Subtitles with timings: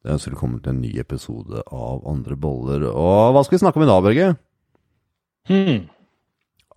[0.00, 2.86] Det ønsker velkommen til en ny episode av Andre boller.
[2.88, 4.28] Og hva skal vi snakke om i dag, Børge?
[5.50, 5.82] Hmm.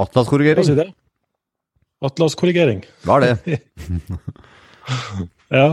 [0.03, 0.67] Atlaskorrigering?
[0.67, 0.87] Si?
[2.03, 2.81] Atlaskorrigering.
[3.07, 3.59] Hva er det?
[5.53, 5.67] Ja.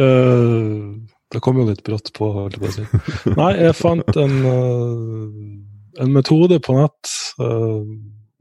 [0.00, 0.94] øh,
[1.34, 3.34] det kom jo litt brått på, holdt jeg på å si.
[3.36, 7.12] Nei, jeg fant en, øh, en metode på nett.
[7.42, 7.82] øh,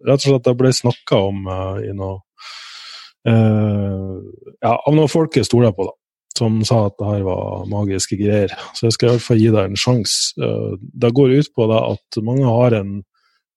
[0.07, 1.50] rett og slett det ble snakka om
[1.84, 2.21] i noe
[3.27, 5.98] Ja, av noen folk jeg stoler på, da.
[6.38, 8.54] Som sa at det her var magiske greier.
[8.78, 10.34] Så jeg skal i hvert fall gi deg en sjanse.
[10.38, 12.98] Uh, det går ut på at mange har en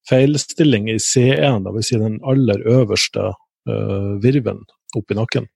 [0.08, 1.90] feilstilling i C1, dvs.
[1.90, 3.32] Si den aller øverste
[3.68, 4.64] uh, virven
[4.96, 5.48] oppi nakken.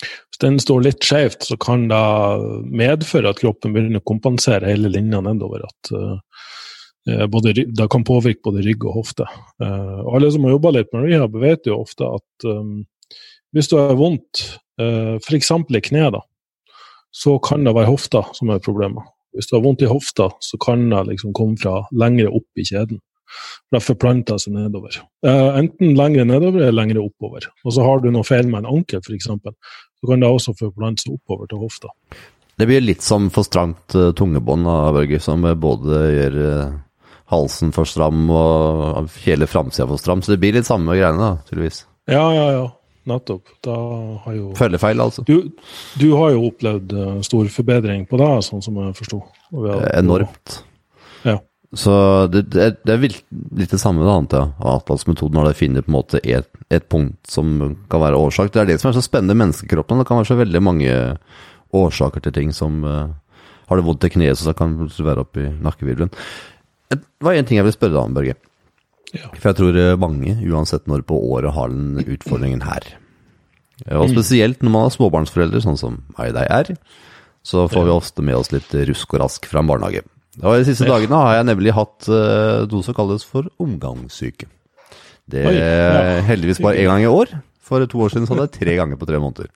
[0.00, 2.04] Hvis den står litt skjevt, så kan det
[2.68, 5.66] medføre at kroppen begynner å kompensere hele linja nedover.
[5.66, 9.26] At uh, både, det kan påvirke både rygg og hofte.
[9.64, 12.82] Og alle som har jobba litt med rehab, vet jo ofte at um,
[13.54, 14.42] hvis du har vondt,
[14.80, 15.50] eh, f.eks.
[15.50, 16.22] i kneet, da,
[17.10, 19.06] så kan det være hofta som er problemet.
[19.34, 22.66] Hvis du har vondt i hofta, så kan det liksom komme fra lengre opp i
[22.66, 22.98] kjeden.
[23.30, 24.96] For det forplanter seg nedover.
[25.26, 27.46] Eh, enten lengre nedover eller lengre oppover.
[27.64, 31.04] Og så har du noe feil med en ankel, f.eks., så kan det også forplante
[31.04, 31.90] seg oppover til hofta.
[32.60, 36.74] Det blir litt som for stramt uh, tungebånd, Børge, som både gjør uh,
[37.32, 40.24] halsen for stram og hele framsida for stram.
[40.24, 41.84] Så det blir litt samme greiene, da, tydeligvis.
[42.10, 42.66] Ja, ja, ja.
[43.08, 43.48] Nettopp.
[43.64, 43.74] Da
[44.24, 45.24] har jo Følgefeil, altså.
[45.24, 45.50] Du,
[45.98, 49.22] du har jo opplevd eh, stor forbedring på det, sånn som jeg forsto.
[49.54, 50.58] Har- Eh, Enormt.
[51.24, 51.38] Ja.
[51.74, 51.92] Så
[52.30, 54.52] det, det, er- det er litt det samme, antar jeg.
[54.60, 58.52] av Atlas-metoden når de finner på en måte et, et punkt som kan være årsak.
[58.52, 59.98] Det er det som er så spennende med menneskekroppen.
[60.02, 60.92] Det kan være så veldig mange
[61.72, 63.08] årsaker til ting som uh,
[63.70, 66.10] Har du vondt i kneet, så kan det være oppi nakkevirvelen.
[66.90, 68.34] Det var en ting jeg ville spørre deg om, Børge.
[69.16, 69.28] Ja.
[69.34, 72.84] For jeg tror eh, mange, uansett når på året, har den utfordringen her.
[73.86, 76.72] Eh, Og spesielt når man har småbarnsforeldre, sånn som meg og deg er,
[77.42, 80.02] så får vi ofte med oss litt rusk og rask fra en barnehage.
[80.44, 84.46] Og De siste dagene har jeg nemlig hatt eh, noe som kalles for omgangssyke.
[85.30, 87.32] Det er heldigvis bare én gang i år.
[87.70, 89.46] For to år siden så hadde jeg tre ganger på tre måneder.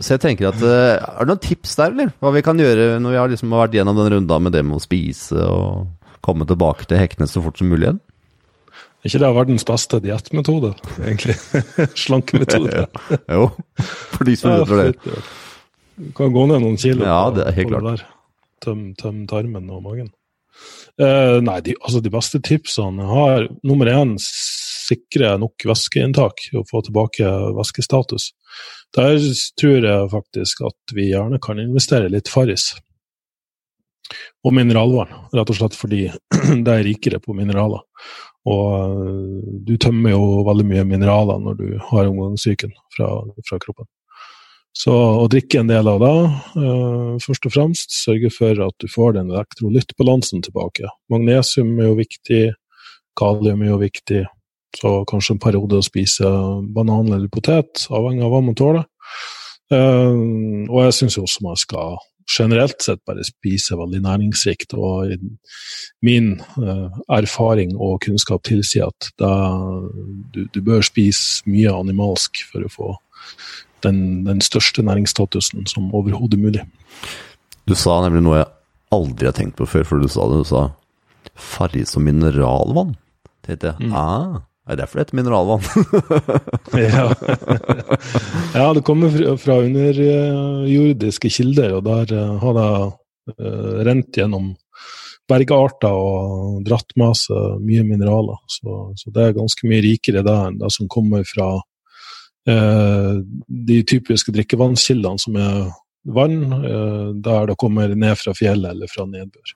[0.00, 2.12] Så jeg tenker at Er det noen tips der, eller?
[2.22, 4.78] Hva vi kan gjøre når vi har liksom vært gjennom den runda med det med
[4.78, 5.90] å spise og
[6.24, 8.00] komme tilbake til hektene så fort som mulig igjen?
[9.02, 11.34] Ikke det verdens beste diettmetode, egentlig?
[12.04, 12.86] Slankemetode.
[13.26, 13.48] Jo,
[14.14, 15.22] for de som Ja, lurer på det.
[16.02, 18.04] Du kan gå ned noen kilo Ja, det er helt klart.
[18.62, 20.12] Tøm, tøm tarmen og magen.
[21.00, 26.82] Eh, nei, de, altså de beste tipsene har Nummer én, sikre nok væskeinntak og få
[26.86, 27.26] tilbake
[27.56, 28.32] væskestatus.
[28.96, 29.18] Der
[29.58, 32.72] tror jeg faktisk at vi gjerne kan investere litt Farris.
[34.44, 36.04] Og mineralvann, rett og slett fordi
[36.66, 37.84] det er rikere på mineraler.
[38.48, 43.10] Og øh, du tømmer jo veldig mye mineraler når du har omgangssyken fra,
[43.48, 43.86] fra kroppen.
[44.72, 46.16] Så å drikke en del av det,
[46.58, 50.88] øh, først og fremst, sørge for at du får den elektrolyttbalansen tilbake.
[51.12, 52.42] Magnesium er jo viktig,
[53.20, 54.22] kalium er jo viktig,
[54.80, 56.30] så kanskje en periode å spise
[56.72, 58.88] banan eller potet, avhengig av hva man tåler.
[59.72, 60.16] Eh,
[60.68, 62.00] og jeg syns også man skal
[62.30, 64.74] generelt sett bare spise veldig næringsrikt.
[64.78, 65.14] Og
[66.04, 69.32] min eh, erfaring og kunnskap tilsier at da,
[70.34, 72.90] du, du bør spise mye animalsk for å få
[73.82, 76.62] den, den største næringsstatusen som overhodet mulig.
[77.66, 78.50] Du sa nemlig noe jeg
[78.92, 80.42] aldri har tenkt på før, for du sa det.
[80.44, 80.62] Du sa
[81.38, 82.96] Farris og mineralvann.
[83.46, 83.92] Tenkte jeg, Mm.
[83.96, 85.64] ah, er derfor det heter mineralvann?
[86.82, 87.08] Ja,
[88.54, 92.68] ja det kommer fra, underjordiske kilder, og der eh, har det
[93.34, 94.52] eh, rent gjennom
[95.30, 98.40] bergarter og dratt med seg mye mineraler.
[98.50, 101.52] Så, så det er ganske mye rikere det enn det som kommer fra
[102.50, 103.22] eh,
[103.70, 105.62] de typiske drikkevannskildene, som er
[106.04, 109.54] vann, eh, der det kommer ned fra fjellet eller fra nedbør.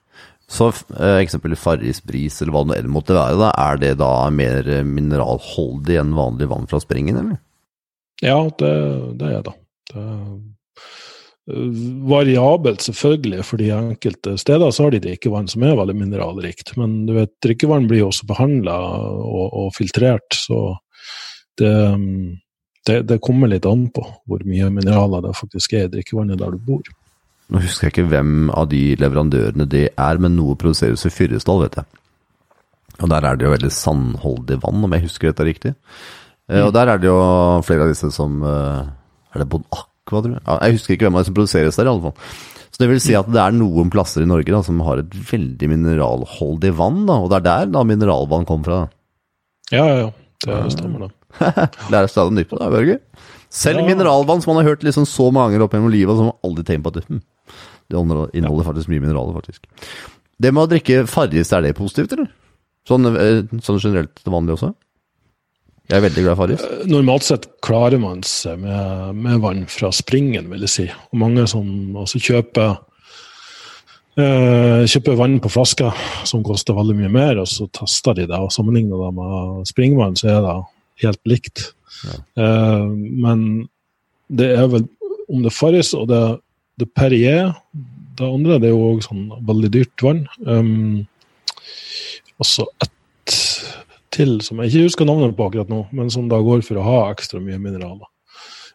[0.51, 0.69] Så
[0.99, 4.67] eh, eksempel Farris bris, eller hva det enn måtte være, da, er det da mer
[4.71, 7.41] eh, mineralholdig enn vanlig vann fra springen, eller?
[8.23, 8.75] Ja, det,
[9.19, 9.57] det er det.
[9.91, 10.37] det er eh,
[12.07, 16.73] variabelt, selvfølgelig, fordi enkelte steder så har de drikkevann som er veldig mineralrikt.
[16.79, 18.75] Men du vet, drikkevann blir også behandla
[19.23, 20.77] og, og filtrert, så
[21.59, 22.35] det, mm,
[22.87, 26.55] det, det kommer litt an på hvor mye mineraler det faktisk er i drikkevannet der
[26.55, 26.83] du bor.
[27.47, 31.63] Nå husker jeg ikke hvem av de leverandørene det er, men noe produseres i Fyresdal,
[31.63, 31.87] vet jeg.
[32.97, 35.73] Og der er det jo veldig sandholdig vann, om jeg husker dette riktig.
[36.49, 36.61] Mm.
[36.65, 37.17] Og der er det jo
[37.67, 38.85] flere av disse som eh,
[39.35, 40.43] Er det Bon Aqua, tror jeg?
[40.47, 42.35] Jeg husker ikke hvem av de som produseres der, i alle fall.
[42.71, 45.17] Så det vil si at det er noen plasser i Norge da, som har et
[45.31, 48.81] veldig mineralholdig vann, da, og det er der da mineralvann kommer fra.
[49.73, 50.11] Ja, ja, ja.
[50.45, 51.13] Det stemmer, det.
[51.91, 52.99] Lærer stadig nytt på det, Børge.
[53.49, 53.85] Selv Ja.
[53.87, 56.63] mineralvann som man har hørt liksom så mange ganger opp gjennom livet, som man aldri
[56.63, 57.21] tenkt på at hm,
[57.89, 57.95] Det
[58.35, 59.63] inneholder faktisk mye mineraler, faktisk.
[60.37, 62.27] Det med å drikke Farris, er det positivt, eller?
[62.87, 64.73] Sånn, eh, sånn generelt til vanlig også?
[65.87, 66.63] Jeg er veldig glad i Farris.
[66.67, 70.87] Eh, normalt sett klarer man seg med, med, vann fra springen, vil jeg si.
[71.13, 72.75] Og mange som også kjøper
[74.19, 75.91] eh, kjøper vann på flaske
[76.27, 80.19] som koster veldig mye mer, og så tester de det og sammenligner det med springvann,
[80.19, 80.57] så er det
[81.03, 81.71] helt likt.
[82.05, 82.19] Ja.
[82.37, 83.41] Uh, men
[84.27, 84.87] det er vel
[85.27, 86.21] om det farges Farris og det,
[86.79, 87.53] det Perrier
[88.17, 90.23] Det andre det er jo òg sånn veldig dyrt vann.
[90.41, 91.05] Um,
[92.37, 92.93] og så ett
[94.17, 96.85] til som jeg ikke husker navnet på akkurat nå, men som da går for å
[96.85, 98.07] ha ekstra mye mineraler.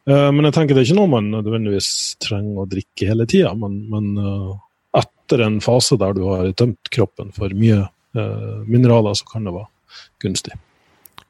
[0.06, 1.88] Uh, men jeg tenker det er ikke noe man nødvendigvis
[2.22, 4.54] trenger å drikke hele tida, men, men uh,
[5.00, 7.86] etter en fase der du har tømt kroppen for mye
[8.68, 10.52] mineraler, så kan det være gunstig.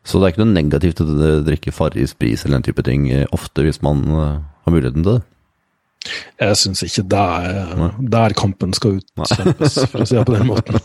[0.03, 1.07] Så det er ikke noe negativt å
[1.47, 5.21] drikke Farris bris eller den type ting ofte hvis man har muligheten til det?
[6.43, 10.49] Jeg syns ikke det er der kampen skal utkjempes, for å si det på den
[10.49, 10.79] måten.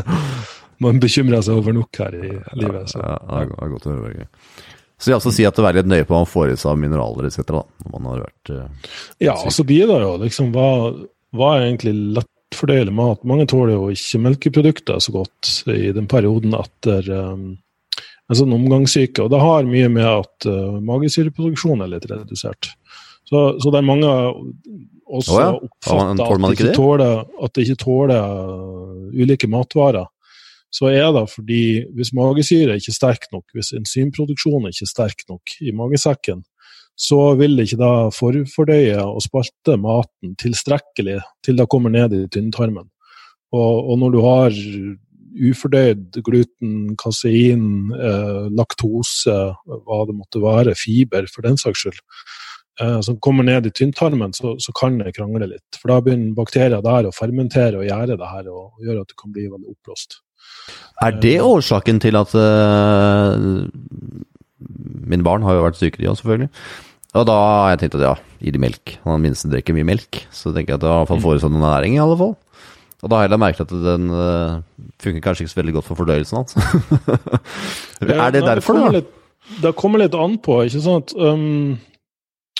[0.80, 2.88] Man bekymrer seg over nok her i livet.
[2.88, 3.02] Så.
[3.04, 4.26] Ja, det er godt å høre.
[5.00, 6.74] Så jeg også si at det er litt nøye på hva man får i seg
[6.74, 7.40] av mineraler etc.
[7.48, 8.90] da, når man har vært uh,
[9.24, 10.68] Ja, så blir det jo liksom hva,
[11.36, 13.24] hva er egentlig lettfordøyelig mat?
[13.28, 17.46] Mange tåler jo ikke melkeprodukter så godt i den perioden etter um,
[18.30, 19.24] en sånn omgangssyke.
[19.24, 22.72] Og det har mye med at uh, magesyreproduksjonen er litt redusert.
[23.26, 24.10] Så, så, det er mange
[25.10, 25.50] også oh ja.
[25.54, 30.08] oppfatter at, det ikke tåler, at de ikke tåler uh, ulike matvarer.
[30.70, 31.62] Så er det fordi
[31.98, 36.44] hvis magesyre ikke er sterk nok, hvis enzymproduksjonen ikke er sterk nok i magesekken,
[37.00, 42.26] så vil det ikke da forfordøye og spalte maten tilstrekkelig til det kommer ned i
[42.30, 42.86] tynntarmen.
[43.56, 44.58] Og, og når du har
[45.50, 49.36] ufordøyd gluten, kasein, eh, laktose,
[49.66, 52.00] hva det måtte være, fiber for den saks skyld,
[52.80, 55.78] eh, som kommer ned i tynntarmen, så, så, kan det krangle litt.
[55.78, 59.16] For da begynner bakterier der å fermentere og gjøre det her, og, gjøre at du
[59.20, 60.20] kan bli veldig oppblåst.
[61.04, 63.66] Er det årsaken til at uh,
[65.10, 66.50] Mine barn har jo vært syke, de òg, selvfølgelig.
[67.18, 68.92] Og da har jeg tenkt at ja, gi de melk.
[69.02, 71.54] Han minste drikker mye melk, så tenker jeg at det har fått får i seg
[71.54, 72.36] noe næring, i alle fall.
[73.00, 74.60] Og da har jeg merket at den uh,
[75.00, 76.56] funker kanskje ikke så veldig godt for fordøyelsen hans.
[78.00, 78.90] er det derfor, det da?
[78.98, 79.14] Litt,
[79.62, 81.14] det kommer litt an på, ikke sant.
[81.16, 81.78] Um,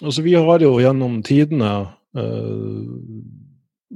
[0.00, 1.72] altså, vi har jo gjennom tidene
[2.16, 2.94] uh,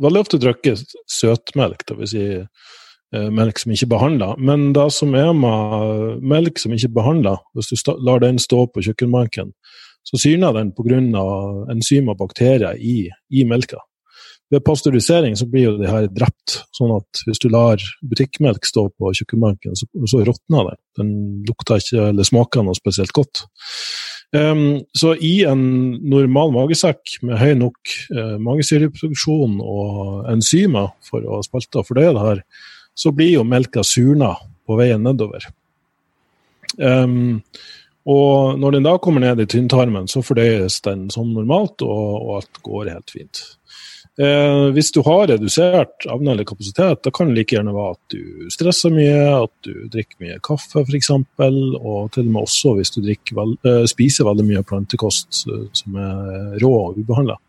[0.05, 2.12] veldig ofte drukket søtmelk, dvs.
[2.12, 4.31] si uh, melk som ikke er behandla.
[4.37, 8.67] Men det som er med melk som ikke er behandla, hvis du lar den stå
[8.69, 9.56] på kjøkkenbenken,
[10.05, 11.00] så syrner den pga.
[11.73, 13.81] enzymer og bakterier i, i melka.
[14.52, 18.87] Ved pasteurisering så blir jo de her drept, sånn at hvis du lar butikkmelk stå
[18.93, 20.81] på kjøkkenbenken, så, så råtner den.
[21.00, 21.14] Den
[21.49, 23.46] lukter ikke eller smaker noe spesielt godt.
[24.35, 25.64] Um, så i en
[26.11, 32.25] normal magesekk med høy nok uh, magesyreproduksjon og enzymer for å spalte og fordøye det
[32.25, 32.43] her,
[32.99, 34.35] så blir jo melka surna
[34.67, 35.46] på veien nedover.
[36.79, 37.41] Um,
[38.05, 42.32] og når den da kommer ned i tynntarmen, så fordøyes den som normalt, og, og
[42.41, 43.44] alt går helt fint.
[44.15, 48.15] Eh, hvis du har redusert evne eller kapasitet, da kan det like gjerne være at
[48.15, 52.95] du stresser mye, at du drikker mye kaffe f.eks., og til og med også hvis
[52.95, 57.41] du vel, eh, spiser veldig mye plantekost eh, som er rå og ubehandla.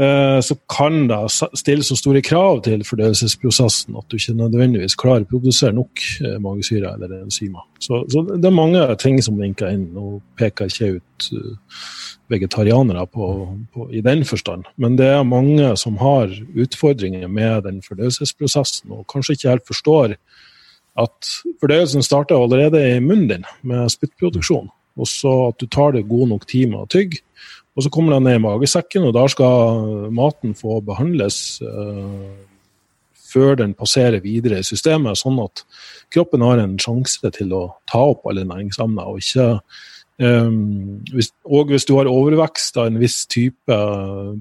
[0.00, 1.18] Eh, så kan det
[1.58, 6.38] stille så store krav til fordøyelsesprosessen at du ikke nødvendigvis klarer å produsere nok eh,
[6.40, 7.66] magesyre eller enzymer.
[7.76, 9.90] Så, så, det er mange ting som vinker inn.
[9.92, 11.82] Nå peker ikke ut uh,
[12.32, 13.28] vegetarianere på,
[13.74, 14.64] på, i den forstand.
[14.80, 20.14] Men det er mange som har utfordringer med den fordøyelsesprosessen, og kanskje ikke helt forstår
[21.02, 24.72] at fordøyelsen starter allerede i munnen din med spyttproduksjon.
[24.96, 27.20] Og så at du tar det god nok tid med å tygge.
[27.72, 32.32] Og så kommer den ned i magesekken, og der skal maten få behandles uh,
[33.32, 35.64] før den passerer videre i systemet, sånn at
[36.12, 39.56] kroppen har en sjanse til å ta opp alle næringsemner, og ikke
[40.22, 43.76] Um, hvis, og hvis du har overvekst av en viss type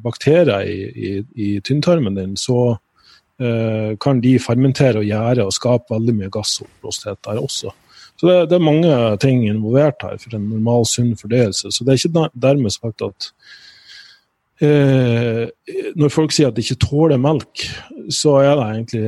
[0.04, 5.96] bakterier i, i, i tynntarmen din, så uh, kan de fermentere og gjære og skape
[5.96, 7.72] veldig mye gassoppblåsthet der også.
[8.20, 11.72] Så det, det, er mange ting involvert her for en normal, sunn fordøyelse.
[11.74, 13.32] Så det er ikke dermed sagt at
[14.62, 15.48] eh,
[15.98, 17.65] Når folk sier at de ikke tåler melk,
[18.13, 19.03] så er det egentlig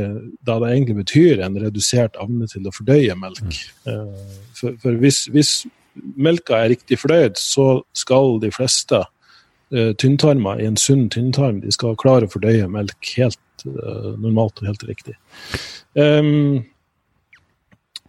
[0.48, 3.62] det det egentlig betyr en redusert evne til å fordøye melk.
[3.86, 5.56] Eh, for, for hvis, hvis
[5.94, 7.68] melka er riktig fordøyd, så
[7.98, 13.14] skal de fleste uh, tynntarmer i en sunn tynntarm de skal klare å fordøye melk
[13.18, 15.18] helt uh, normalt og helt riktig.
[15.94, 16.64] Um,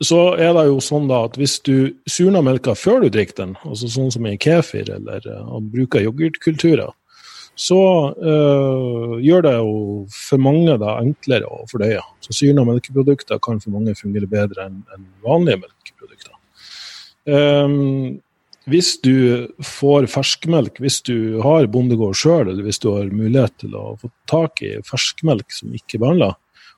[0.02, 3.54] så er det jo sånn da at hvis du surner melka før du drikker den,
[3.62, 6.90] altså sånn som i kefir eller uh, bruker yoghurtkulturer,
[7.54, 7.78] så
[8.18, 9.76] uh, gjør det jo
[10.10, 12.02] for mange da enklere å fordøye.
[12.26, 16.34] Så syrna melkeprodukter kan for mange fungere bedre enn en vanlige melkeprodukter.
[17.30, 18.18] Um,
[18.66, 23.76] hvis du får ferskmelk, hvis du har bondegård sjøl, eller hvis du har mulighet til
[23.76, 26.30] å få tak i ferskmelk som ikke er behandla,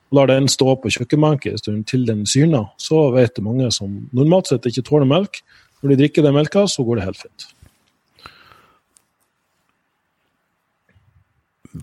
[0.07, 3.69] og lar den stå på kjøkkenbenken en stund til den syrner, så vet det mange
[3.75, 5.41] som normalt sett ikke tåler melk.
[5.81, 7.47] Når de drikker den melka, så går det helt fint.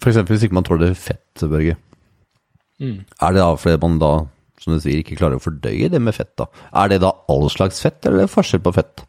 [0.00, 0.23] F.eks.
[0.26, 1.76] hvis ikke man tåler fett, Børge.
[2.83, 3.04] Mm.
[3.23, 4.12] Er det da fordi man da,
[4.61, 6.33] som du sier, ikke klarer å fordøye det med fett?
[6.40, 6.49] da?
[6.75, 9.04] Er det da all slags fett, eller er det forskjell på fett?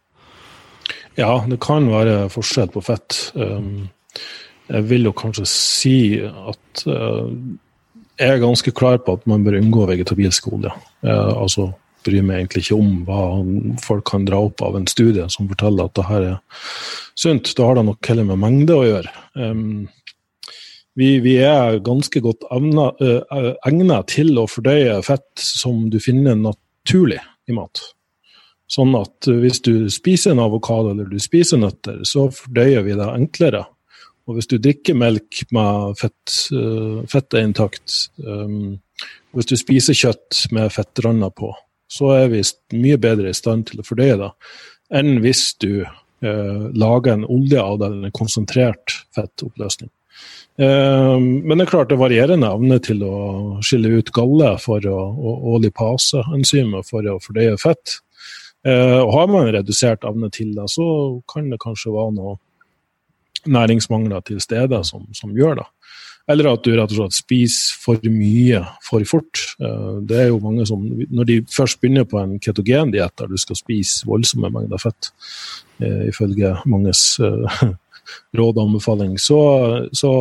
[1.18, 3.20] Ja, det kan være forskjell på fett.
[3.40, 3.88] Um,
[4.68, 7.32] jeg vil jo kanskje si at uh,
[8.20, 10.72] jeg er ganske klar på at man bør unngå vegetabilsk olje.
[11.04, 11.72] altså
[12.06, 13.22] bryr meg egentlig ikke om hva
[13.84, 16.66] folk kan dra opp av en studie som forteller at det her er
[17.18, 17.54] sunt.
[17.58, 19.14] Da har det nok heller med mengde å gjøre.
[19.40, 19.88] Um,
[20.96, 27.20] vi, vi, er ganske godt egnet uh, til å fordøye fett som du finner naturlig
[27.50, 27.82] i mat.
[28.72, 33.10] Sånn at hvis du spiser en avokado eller du spiser nøtter, så fordøyer vi det
[33.12, 33.66] enklere.
[34.26, 38.78] Og hvis du drikker melk med fett, uh, fettet intakt, um,
[39.36, 41.52] hvis du spiser kjøtt med fettrander på,
[41.92, 42.42] så er vi
[42.74, 44.32] mye bedre i stand til å fordøye det
[44.94, 49.92] enn hvis du uh, lager en olje av det, konsentrert fettoppløsning.
[50.62, 53.16] Uh, men det er klart det er varierende evne til å
[53.66, 58.00] skille ut galle for å, og, og lipaseenzymet for å fordøye fett.
[58.66, 60.88] Uh, har man redusert evne til det, så
[61.30, 62.38] kan det kanskje være noe
[63.48, 65.68] næringsmangler til stede som, som, gjør det.
[66.32, 69.42] Eller at du rett og slett spiser for mye for fort.
[69.62, 73.38] Uh, det er jo mange som, Når de først begynner på en ketogendiett der du
[73.38, 75.12] skal spise voldsomme mengder fett,
[75.84, 77.20] uh, ifølge manges
[78.38, 79.40] råd og anbefaling, så,
[79.94, 80.12] så,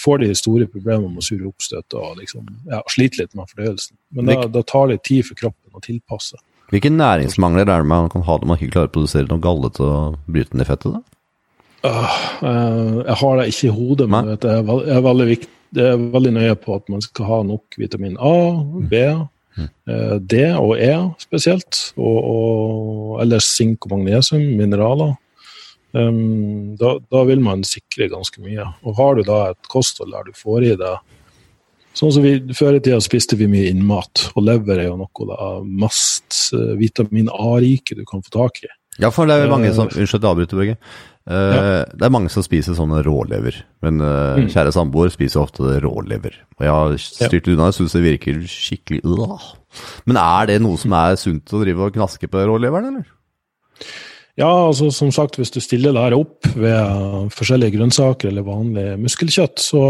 [0.00, 3.96] får de store problemer med sure oppstøt og liksom, ja, sliter litt med fordøyelsen.
[4.16, 6.40] Men da, da tar det tid for kroppen å tilpasse.
[6.72, 9.68] Hvilke næringsmangler er det man kan ha når man ikke klarer å produsere noe galle
[9.76, 10.94] til å bryte ned fettet?
[10.94, 11.11] da?
[11.82, 14.62] Uh, jeg har det ikke i hodet, men jeg,
[14.94, 18.36] er veldig viktig, jeg er veldig nøye på at man skal ha nok vitamin A,
[18.90, 19.00] B,
[19.58, 19.70] mm.
[19.90, 21.80] uh, D og E spesielt.
[21.96, 25.16] Og, og ellers sink og magnesium, mineraler.
[25.92, 28.64] Um, da, da, vil man sikre ganske mye.
[28.86, 31.18] Og har du da et kosthold der du får i deg
[31.92, 35.34] Sånn som vi, Før i tida spiste vi mye innmat, og lever er jo noe
[35.36, 38.70] av mest uh, vitamin A-rike du kan få tak i.
[39.00, 40.78] Ja, for det er mange som Unnskyld, jeg avbryter, Børge.
[41.22, 41.84] Ja.
[41.86, 44.48] Det er mange som spiser sånne rålever, men uh, mm.
[44.50, 46.34] kjære samboer spiser ofte rålever.
[46.58, 47.54] Og jeg har styrt ja.
[47.54, 49.52] unna, jeg syns det virker skikkelig uh.
[50.08, 53.92] Men er det noe som er sunt å drive og knaske på råleveren, eller?
[54.40, 58.86] Ja, altså som sagt, hvis du stiller det her opp ved forskjellige grønnsaker eller vanlig
[59.02, 59.82] muskelkjøtt, så,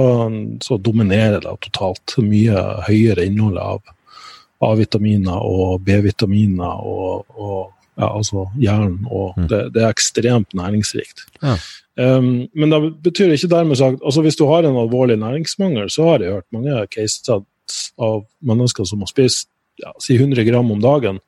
[0.65, 3.93] så dominerer det totalt mye høyere innhold av
[4.63, 8.99] A-vitaminer og B-vitaminer og, og ja, altså jern.
[9.11, 9.47] Og mm.
[9.49, 11.27] det, det, er ekstremt næringsrikt.
[11.43, 11.57] Ja.
[12.01, 16.07] Um, men det betyr ikke dermed sagt altså Hvis du har en alvorlig næringsmangel, så
[16.09, 17.43] har jeg hørt mange caser
[18.01, 21.19] av mennesker som har spist ja, si 100 gram om dagen,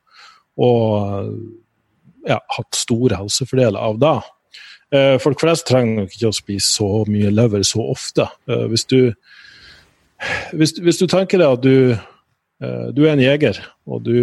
[0.61, 1.29] og
[2.29, 4.17] ja, hatt store helsefordeler av det.
[4.95, 8.29] Uh, folk flest trenger nok ikke å spise så mye lever så ofte.
[8.49, 9.13] Uh, hvis, du,
[10.55, 11.95] hvis, hvis, du, tenker deg at du,
[12.63, 14.17] uh, du, er en jeger, og du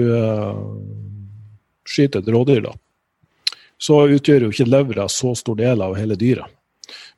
[1.92, 2.74] skyter et rådyr, da,
[3.82, 6.48] så utgjør jo ikke levra så stor del av hele dyret.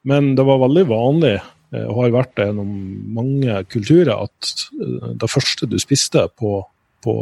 [0.08, 1.38] Men det var veldig vanlig,
[1.74, 2.74] og har vært det gjennom
[3.16, 6.60] mange kulturer, at det første du spiste på,
[7.02, 7.16] på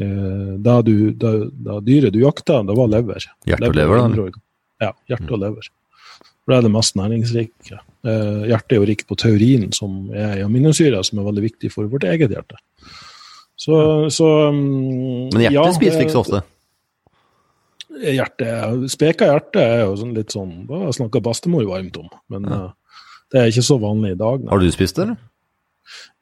[0.00, 3.26] Eh, da, du, da, da, dyret du jakta, det var lever.
[3.48, 4.42] Hjerte og lever, da?
[4.80, 5.68] Ja, hjerte og lever.
[6.40, 7.80] For det er det mest næringsrike.
[8.08, 11.72] Eh, hjertet er jo rikt på taurin, som er i aminosyrer, som er veldig viktig
[11.74, 12.60] for vårt eget hjerte.
[13.60, 13.76] Så,
[14.08, 16.42] så um, Men hjertet ja, spiser vi ikke så ofte?
[18.00, 22.60] Hjertet, Speka hjerte er jo sånn litt sånn Da snakker bestemor varmt om, men ja.
[22.70, 24.40] uh, det er ikke så vanlig i dag.
[24.42, 24.50] Nei.
[24.50, 25.18] Har du spist det, eller?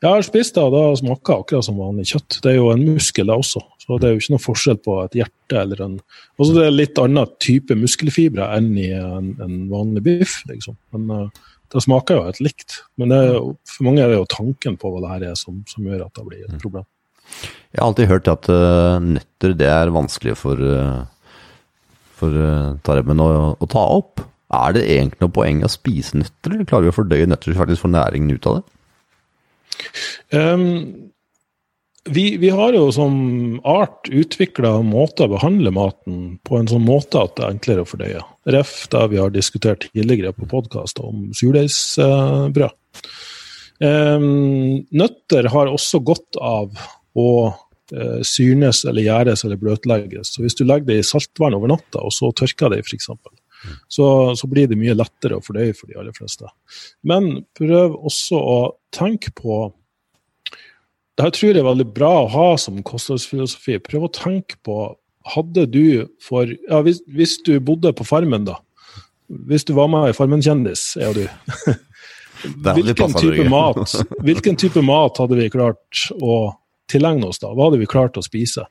[0.02, 2.36] Jeg har spist det, og det smaker akkurat som vanlig kjøtt.
[2.44, 3.62] Det er jo en muskel, det også.
[3.80, 5.96] Så det er jo ikke noe forskjell på et hjerte eller en
[6.36, 10.76] Også det er litt annen type muskelfibre enn i en, en vanlig biff, liksom.
[10.94, 12.78] Men uh, det smaker jo helt likt.
[13.00, 15.88] Men er, for mange er det jo tanken på hva det her er som, som
[15.88, 16.62] gjør at det blir et mm.
[16.62, 16.86] problem.
[17.68, 21.04] Jeg har alltid hørt at uh, nøtter det er vanskelig for, uh,
[22.18, 22.40] for
[22.86, 24.24] tarmen å, å, ta opp.
[24.56, 27.84] Er det egentlig noe poeng å spise nøtter, klarer vi å fordøye nøtter så faktisk
[27.84, 28.64] får næringen ut av det?
[30.32, 31.08] Um,
[32.08, 33.14] vi, vi, har jo som
[33.68, 37.88] art utvikla måter å behandle maten på en sånn måte at det er enklere å
[37.88, 38.22] fordøye.
[38.48, 38.86] Ref.
[38.92, 42.72] da vi har diskutert tidligere på podkast om surdeigsbrød.
[43.78, 46.72] Um, nøtter har også godt av
[47.18, 47.30] å
[47.94, 50.34] eh, syrnes eller gjæres eller bløtlegges.
[50.34, 53.10] Så hvis du legger det i saltvann over natta, og så tørker det f.eks.,
[53.90, 54.06] så,
[54.38, 56.46] så blir det mye lettere å fordøye for de aller fleste.
[57.02, 58.58] Men prøv også å
[58.94, 59.64] tenke på
[61.18, 63.80] det her tror jeg er veldig bra å ha som kostholdsfilosofi.
[63.82, 64.78] Prøv å tenke på
[65.28, 68.54] Hadde du for Ja, hvis, hvis du bodde på Farmen, da.
[69.50, 71.24] Hvis du var med i Farmen-kjendis, er du.
[72.78, 76.38] hvilken, type mat, hvilken type mat hadde vi klart å
[76.88, 77.50] tilegne oss da?
[77.54, 78.64] Hva hadde vi klart å spise?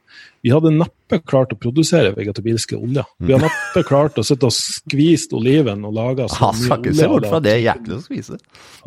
[0.45, 3.05] Vi hadde neppe klart å produsere vegetabilske oljer.
[3.21, 6.95] Vi hadde neppe klart å sitte og skvise oliven og lage så mye olje.
[6.97, 8.39] Se bort fra det er å spise.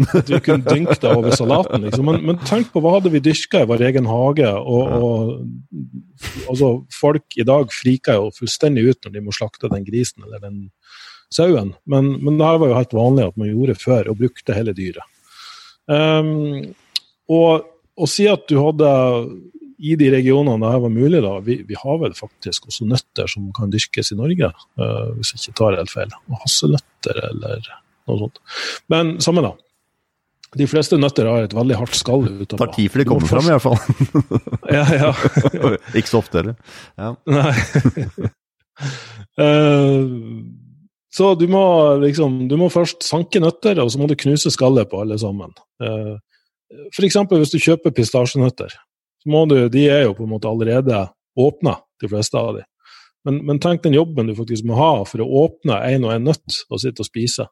[0.07, 2.11] At vi kunne dynke det over salaten, liksom.
[2.11, 4.51] Men, men, tenk på hva hadde vi dyrka i vår egen hage?
[4.51, 9.87] Og, og altså, folk i dag friker jo fullstendig ut når de må slakte den
[9.87, 10.63] grisen eller den
[11.33, 11.75] sauen.
[11.87, 14.75] Men, men det her var jo helt vanlig at man gjorde før, og brukte hele
[14.77, 15.07] dyret.
[15.91, 16.73] Um,
[17.31, 17.67] og
[18.01, 18.91] å si at du hadde
[19.81, 23.31] i de regionene det her var mulig, da, vi, vi, har vel faktisk også nøtter
[23.33, 26.13] som kan dyrkes i Norge, uh, hvis jeg ikke tar helt feil.
[26.29, 27.65] Og hasselnøtter eller
[28.11, 28.41] noe sånt.
[28.93, 29.55] Men samme da.
[30.59, 32.67] De fleste nøtter har et veldig hardt skall utover.
[32.67, 33.79] Tar tid før de kommer fram, i hvert fall.
[34.77, 35.11] ja, ja.
[35.99, 36.57] ikke så ofte, eller?
[37.01, 37.15] Ja.
[37.31, 38.31] Nei.
[39.41, 40.03] uh,
[41.17, 41.63] så du må
[42.05, 45.55] liksom Du må først sanke nøtter, og så må du knuse skallet på alle sammen.
[45.81, 46.19] Uh,
[46.71, 47.17] F.eks.
[47.31, 48.75] hvis du kjøper pistasjenøtter.
[49.23, 51.09] så må du, De er jo på en måte allerede
[51.39, 52.67] åpna, de fleste av de.
[53.25, 56.25] Men, men, tenk den jobben du faktisk må ha for å åpne én og én
[56.25, 57.47] nøtt og sitte og spise.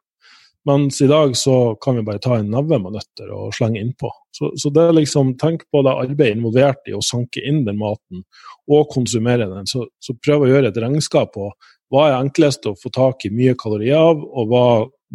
[0.69, 4.11] Mens i dag så kan vi bare ta en neve med nøtter og slenge innpå.
[4.35, 7.79] Så, så det er liksom, tenk på det arbeidet involvert i å sanke inn den
[7.81, 8.25] maten
[8.69, 9.69] og konsumere den.
[9.71, 11.51] Så, så prøv å gjøre et regnskap på
[11.93, 14.67] hva er enklest å få tak i mye kalorier av, og hva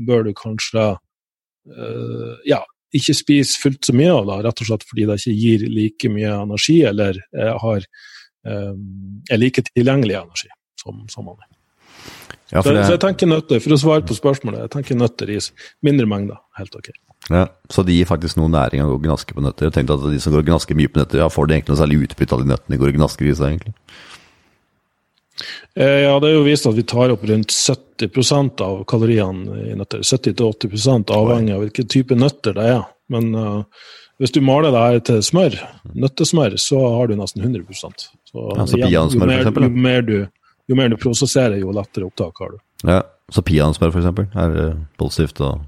[0.07, 4.85] bør du kanskje uh, ja, ikke spiser fullt så mye av det, rett og slett
[4.89, 7.87] fordi det ikke gir like mye energi, eller eh, har,
[8.47, 8.71] eh,
[9.33, 11.49] er like tilgjengelig energi som, som vanlig.
[12.53, 12.83] Ja, så, det...
[12.85, 15.39] så, jeg tenker nøtter, For å svare på spørsmålet, jeg tenker nøtter i
[15.85, 16.37] mindre mengder.
[16.59, 16.91] Helt ok.
[17.31, 19.69] Ja, Så det gir faktisk noe næring å gå gnaske på nøtter?
[19.69, 21.81] Jeg tenkte at De som går gnaske mye på nøtter, ja, får de egentlig noe
[21.81, 23.55] særlig utbytte av de nøttene de går og gnasker i seg?
[23.55, 23.73] egentlig?
[25.73, 29.77] Eh, ja, det er jo vist at vi tar opp rundt 70% av kaloriene i
[29.79, 30.03] nøtter.
[30.05, 32.83] 70-80% avhengig av hvilken type nøtter det er.
[33.11, 33.89] Men uh,
[34.21, 35.57] hvis du maler det her til smør,
[35.93, 37.89] nøttesmør, så har du nesten 100 Så,
[38.33, 40.15] ja, så igjen, jo, mer, jo, mer du,
[40.69, 42.63] jo mer du prosesserer, jo lettere opptak har du.
[42.87, 44.09] Ja, Så peanøttsmør f.eks.
[44.35, 44.57] er
[44.99, 45.63] positivt og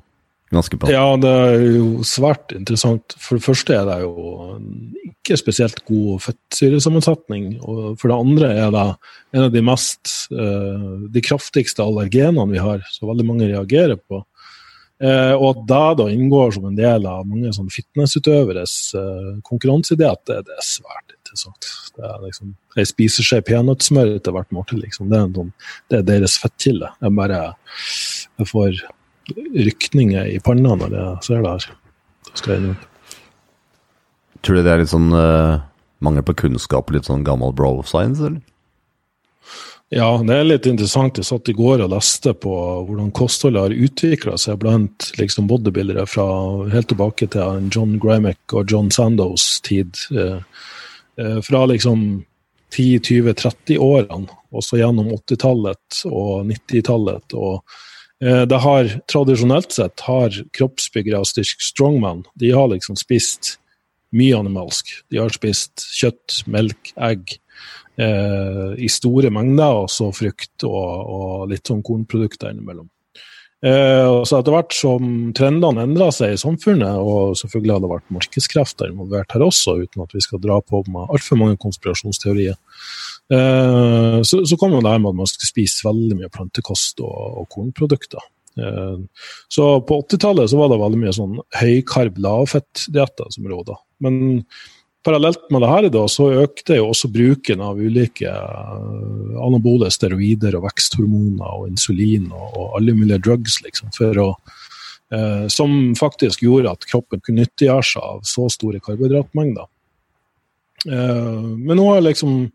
[0.53, 0.91] ganske bra?
[0.91, 3.15] Ja, det er jo svært interessant.
[3.21, 4.35] For det første er det jo
[5.09, 7.55] ikke spesielt god fettsyresammensetning.
[7.65, 8.85] Og for det andre er det
[9.35, 14.21] en av de mest uh, de kraftigste allergenene vi har, så veldig mange reagerer på.
[15.03, 20.21] Uh, og at det da inngår som en del av mange sånn fitnessutøveres uh, konkurransediett,
[20.29, 21.67] det, det, er svært interessant.
[21.97, 25.11] Det er liksom, Ei spiser skje peanøttsmør til hvert måltid, liksom.
[25.11, 25.51] Det er, noen,
[25.91, 26.93] det er deres fettkilde.
[27.03, 27.41] Jeg bare
[28.39, 28.81] jeg får
[29.67, 31.69] rykninger i panna når jeg ser det her.
[32.33, 32.75] Skal jeg
[34.45, 35.63] Tror du det er litt sånn uh,
[36.05, 38.43] mangel på kunnskap, litt sånn gammel bro science, eller?
[39.95, 41.15] Ja, det er litt interessant.
[41.15, 42.51] Jeg satt i går og leste på
[42.87, 46.27] hvordan kostholdet har utvikla seg blant liksom bodybuildere fra
[46.73, 49.95] helt tilbake til John Grymek og John Sandows tid.
[50.11, 50.41] Eh,
[51.21, 52.25] eh, fra liksom
[52.75, 57.37] 10-20-30-årene, også gjennom 80-tallet og 90-tallet.
[57.39, 57.63] og
[58.23, 63.57] Eh, det har tradisjonelt sett har kroppsbyggere styrk strongman de har liksom spist
[64.15, 64.93] mye animalsk.
[65.11, 67.35] De har spist kjøtt, melk, egg
[68.01, 72.89] eh, i store mengder, og så frukt og, og litt sånn kornprodukter innimellom.
[73.65, 78.15] Eh, så Etter hvert som trendene endra seg i samfunnet, og selvfølgelig har det vært
[78.19, 82.59] markedskrefter involvert her også, uten at vi skal dra på med altfor mange konspirasjonsteorier,
[83.33, 87.41] Eh, så, så kommer det her med at man skulle spise veldig mye plantekost og,
[87.41, 88.21] og kornprodukter.
[88.61, 88.99] Eh,
[89.51, 93.79] så på 80-tallet var det veldig mye sånn høykarb, lavfett-dietter som råda.
[94.05, 94.19] Men
[95.05, 100.57] parallelt med det her da, så økte jo også bruken av ulike eh, anabole steroider
[100.57, 104.27] og veksthormoner og insulin og, og alle mulige drugs, liksom, å
[105.13, 109.69] eh, som faktisk gjorde at kroppen kunne nyttiggjøre seg av så store karbohydratmengder.
[110.89, 112.45] Eh, men nå har liksom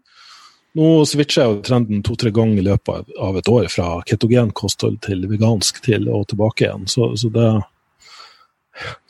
[0.78, 5.00] nå switcher jeg jo trenden to-tre ganger i løpet av et år fra ketogen kosthold
[5.02, 6.86] til vegansk til og tilbake igjen.
[6.90, 7.48] Så, så det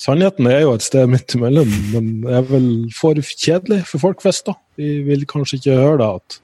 [0.00, 4.22] Sannheten er jo et sted midt imellom, men det er vel for kjedelig for folk
[4.24, 4.46] flest.
[4.48, 4.56] da.
[4.80, 6.40] Vi vil kanskje ikke høre det at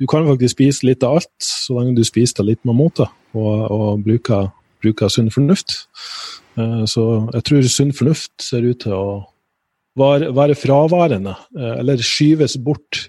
[0.00, 3.04] du kan faktisk spise litt av alt, så lenge du spiser det litt med mote
[3.36, 4.48] og, og bruker,
[4.80, 5.82] bruker sunn fornuft.
[6.56, 7.04] Eh, så
[7.34, 9.04] jeg tror sunn fornuft ser ut til å
[10.00, 13.08] være, være fraværende, eh, eller skyves bort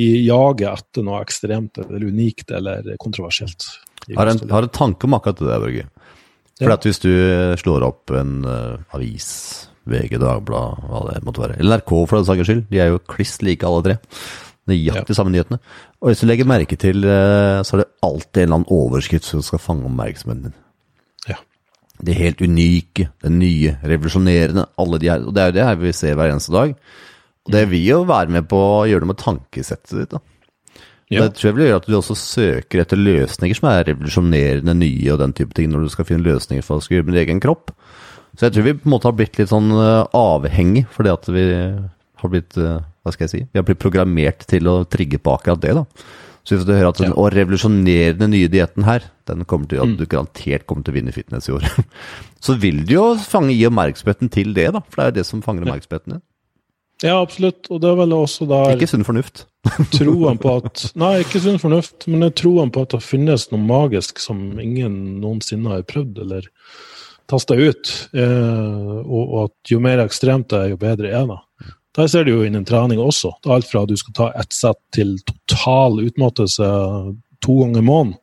[0.00, 3.66] i jaget etter noe ekstremt eller unikt eller kontroversielt.
[4.16, 5.88] Har en, har en tanke om akkurat det der, Børge.
[6.60, 7.10] For at hvis du
[7.60, 9.30] slår opp en uh, avis,
[9.88, 13.02] VG, Dagblad, hva det måtte være, eller NRK for den saks skyld, de er jo
[13.10, 13.96] kliss like alle tre.
[14.70, 15.16] Nøyaktig ja.
[15.16, 15.60] samme nyhetene.
[16.00, 19.28] Og hvis du legger merke til, uh, så er det alltid en eller annen overskrift
[19.28, 20.58] som skal fange oppmerksomheten din.
[21.32, 21.38] Ja.
[22.00, 25.24] Det helt unike, det nye, revolusjonerende, alle de her.
[25.24, 26.76] Og det er jo det her vi ser hver eneste dag.
[27.48, 30.20] Og det vil jo være med på å gjøre noe med tankesettet ditt, da.
[31.10, 31.24] Ja.
[31.26, 35.10] Det tror jeg vil gjøre at du også søker etter løsninger som er revolusjonerende nye
[35.10, 37.24] og den type ting, når du skal finne løsninger for å skrive gjøre med din
[37.24, 37.72] egen kropp.
[38.38, 41.26] Så jeg tror vi på en måte har blitt litt sånn eh, avhengig fordi at
[41.34, 41.44] vi
[42.22, 43.42] har blitt eh, Hva skal jeg si?
[43.48, 45.84] Vi har blitt programmert til å trigge på akkurat det, da.
[46.44, 47.28] Så hvis du hører at den ja.
[47.32, 49.96] revolusjonerende nye dietten her, den kommer til at mm.
[49.96, 51.64] du garantert kommer til å vinne fitness i år,
[52.44, 54.84] så vil du jo fange i oppmerksomheten til det, da.
[54.86, 56.22] For det er jo det som fanger oppmerksomheten din.
[57.02, 57.68] Ja, absolutt.
[57.72, 59.46] Og det er vel også der Ikke sunn fornuft?
[59.96, 64.20] troen på at Nei, ikke sunn fornuft, men troen på at det finnes noe magisk
[64.22, 66.48] som ingen noensinne har prøvd eller
[67.30, 67.92] tasta ut.
[68.16, 71.40] Eh, og, og, at jo mer ekstremt det er, jo bedre er det.
[71.98, 73.32] Der ser du jo innen trening også.
[73.42, 76.68] Det er alt fra at du skal ta ett sett til total utmattelse
[77.44, 78.16] to ganger i måneden,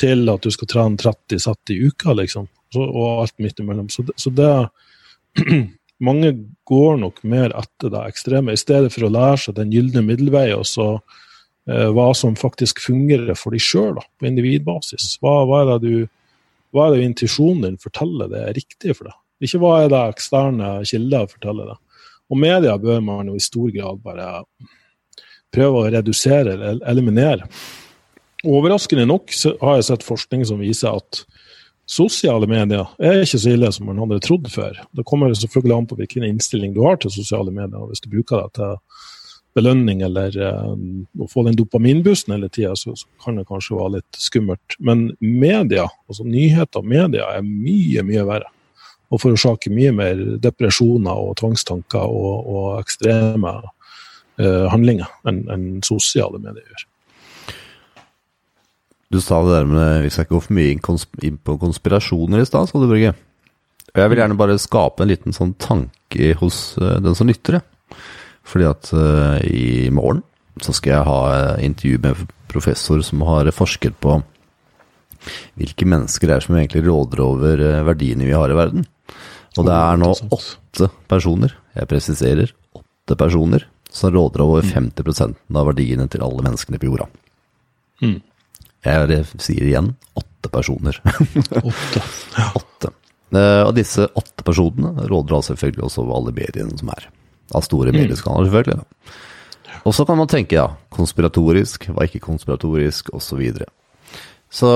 [0.00, 2.48] til at du skal trene 30 sett i uka, liksom.
[2.74, 3.88] Så, og alt midt imellom.
[3.92, 4.50] Så det, så det
[6.04, 6.32] mange
[6.68, 10.46] går nok mer etter det ekstreme, i stedet for å lære seg den gylne middelvei
[10.56, 15.16] og så eh, hva som faktisk fungerer for de sjøl, på individbasis.
[15.22, 16.08] Hva, hva, er det du,
[16.74, 19.18] hva er det intuisjonen din forteller det er riktig for deg?
[19.44, 21.80] Ikke hva er det eksterne kilder forteller deg.
[22.32, 24.28] Og media bør man jo i stor grad bare
[25.54, 27.48] prøve å redusere eller eliminere.
[28.44, 31.22] Overraskende nok har jeg sett forskning som viser at
[31.84, 34.78] Sosiale medier er ikke så ille som man hadde trodd før.
[34.96, 37.82] Det kommer selvfølgelig an på hvilken innstilling du har til sosiale medier.
[37.90, 38.78] Hvis du bruker det til
[39.54, 40.72] belønning eller uh,
[41.20, 44.78] å få den dopaminbussen hele tida, så, så, kan det kanskje være litt skummelt.
[44.80, 48.50] Men media, altså nyheter og media, er mye, mye verre.
[49.12, 56.40] Og forårsaker mye mer depresjoner og tvangstanker og, og ekstreme uh, handlinger enn en sosiale
[56.40, 56.88] medier gjør.
[59.12, 60.74] Du sa det der med Vi skal ikke gå for mye
[61.28, 63.14] inn på konspirasjoner i stad, sa du, Børge.
[63.94, 67.98] Jeg vil gjerne bare skape en liten sånn tanke hos uh, den som lytter, det.
[68.44, 70.24] Fordi at uh, i morgen
[70.62, 74.18] så skal jeg ha uh, intervju med professor som har forsket på
[75.56, 78.84] hvilke mennesker det er som egentlig råder over verdiene vi har i verden.
[79.54, 83.64] Og det er nå åtte personer, jeg presiserer åtte personer,
[83.94, 85.34] som råder over 50 mm.
[85.54, 87.06] av verdiene til alle menneskene på jorda.
[88.02, 88.18] Mm.
[88.84, 91.00] Jeg sier igjen åtte personer.
[91.70, 92.02] åtte.
[92.36, 92.50] Ja.
[92.54, 92.92] åtte.
[93.34, 97.08] Uh, og disse åtte personene råder altså selvfølgelig også over alle mediene som er.
[97.54, 97.98] Av store mm.
[98.02, 98.82] medieskanaler, selvfølgelig.
[98.82, 99.14] Da.
[99.84, 103.26] Og så kan man tenke, ja, konspiratorisk, hva ikke konspiratorisk, osv.
[103.26, 103.66] Så, videre.
[104.48, 104.70] så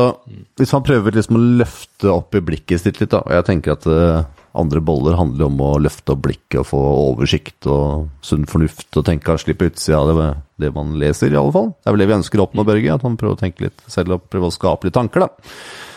[0.59, 3.77] hvis man prøver liksom å løfte opp i blikket sitt litt, da, og jeg tenker
[3.77, 4.27] at uh,
[4.59, 6.81] andre boller handler om å løfte opp blikket og få
[7.13, 10.29] oversikt og sunn fornuft og tenke og slippe utsida av det,
[10.65, 11.71] det, man leser, i alle fall.
[11.77, 13.87] Det er vel det vi ønsker å oppnå, Børge, at man prøver å tenke litt
[13.91, 15.55] selv og prøve å skape litt tanker, da.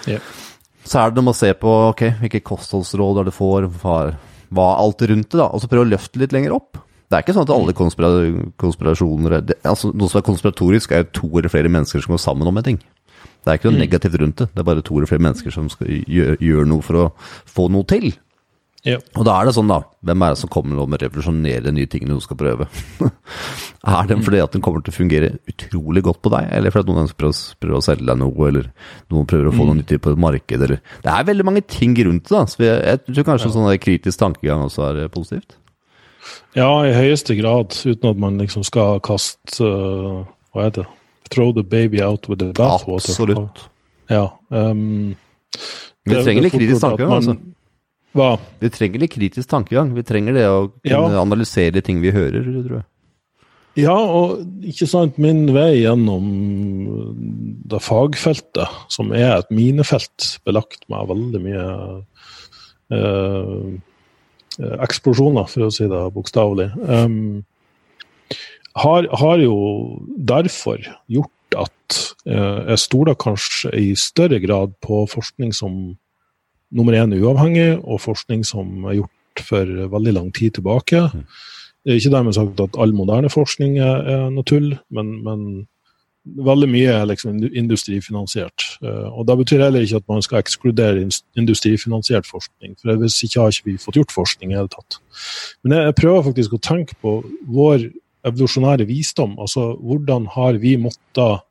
[0.10, 0.38] Yeah.
[0.86, 3.97] Så er det noe med å se på ok, hvilke kostholdsråd er det får, hva,
[4.54, 6.82] hva alt rundt det, da, og så prøve å løfte litt lenger opp.
[7.12, 8.10] Det er ikke sånn at alle konspira
[8.62, 12.21] konspirasjoner det, altså Noe som er konspiratorisk, er jo to eller flere mennesker som går
[12.24, 12.80] sammen om en ting.
[13.41, 13.82] Det er ikke noe mm.
[13.84, 16.86] negativt rundt det, det er bare to eller flere mennesker som skal gjøre, gjøre noe
[16.86, 17.06] for å
[17.50, 18.13] få noe til.
[18.88, 18.98] Ja.
[19.13, 19.84] Og da er det sånn, da.
[20.10, 22.65] Hvem er det som kommer med å revolusjonere nye tingene du skal prøve?
[23.94, 26.89] er det fordi at den kommer til å fungere utrolig godt på deg, eller fordi
[26.89, 28.72] at noen prøver, prøver å selge deg noe, eller
[29.13, 29.70] noen prøver å få mm.
[29.70, 32.44] noe nyttig på et marked, eller Det er veldig mange ting rundt det, da.
[32.50, 33.56] Så jeg, jeg tror kanskje ja.
[33.60, 35.58] sånn kritisk tankegang også er eh, positivt?
[36.58, 37.78] Ja, i høyeste grad.
[37.86, 40.98] Uten at man liksom skal kaste uh, Hva heter det?
[41.32, 43.13] Throw the baby out with the bathwater.
[43.13, 43.67] Absolutt.
[44.12, 44.26] Ja.
[44.50, 45.13] Um,
[46.04, 47.38] vi trenger litt kritisk tankegang, altså.
[48.17, 48.36] Hva?
[48.60, 49.93] Vi trenger litt kritisk tankegang.
[49.95, 51.21] Vi trenger det å kunne ja.
[51.21, 52.88] analysere ting vi hører, tror jeg.
[53.80, 56.26] Ja, og ikke sant, min vei gjennom
[57.71, 61.67] det fagfeltet, som er et minefelt belagt med veldig mye
[62.91, 63.63] eh,
[64.60, 67.45] eksplosjoner, for å si det bokstavelig, um,
[68.84, 69.56] har, har, jo
[70.19, 75.80] derfor gjort at eh, jeg stoler kanskje i større grad på forskning som
[76.71, 81.03] nummer én uavhengig, og forskning som er gjort for veldig lang tid tilbake.
[81.13, 81.25] Mm.
[81.81, 85.45] Det er ikke dermed sagt at all moderne forskning er, er noe tull, men, men
[86.21, 88.65] veldig mye er liksom industrifinansiert.
[88.84, 91.07] Eh, og Da betyr heller ikke at man skal ekskludere
[91.38, 94.99] industrifinansiert forskning, for hvis ikke har ikke vi fått gjort forskning i det hele tatt.
[95.63, 97.15] Men jeg, jeg prøver faktisk å tenke på
[97.49, 97.89] vår
[98.29, 99.39] evolusjonære visdom.
[99.41, 101.41] altså Hvordan har vi måttet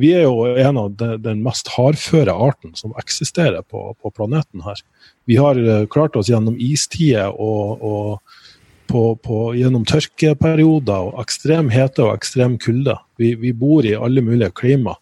[0.00, 4.64] Vi er jo en av de, den mest hardføre arten som eksisterer på, på planeten
[4.64, 4.80] her.
[5.28, 11.70] Vi har eh, klart oss gjennom istider og, og på, på, gjennom tørkeperioder og ekstrem
[11.72, 12.96] hete og ekstrem kulde.
[13.20, 14.96] Vi, vi bor i alle mulige klima,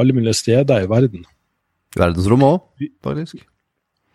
[0.00, 1.26] alle mulige steder i verden.
[1.96, 3.42] Verdensrommet òg, faktisk.